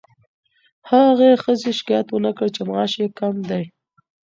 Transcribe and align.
هغې 0.89 1.29
ښځې 1.43 1.71
شکایت 1.79 2.07
ونه 2.11 2.31
کړ 2.37 2.47
چې 2.55 2.61
معاش 2.69 2.91
یې 3.01 3.07
کم 3.19 3.35
دی. 3.49 3.63